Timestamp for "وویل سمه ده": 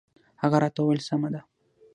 0.81-1.41